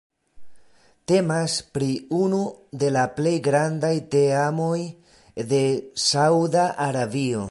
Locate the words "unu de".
2.19-2.89